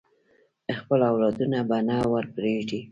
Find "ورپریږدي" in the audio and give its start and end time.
2.13-2.79